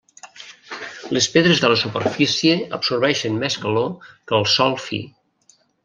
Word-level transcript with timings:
Les 1.17 1.27
pedres 1.35 1.61
de 1.65 1.69
la 1.73 1.77
superfície 1.83 2.57
absorbeixen 2.79 3.39
més 3.45 3.59
calor 3.67 3.89
que 4.11 4.39
el 4.41 4.49
sòl 4.57 4.79
fi. 4.89 5.05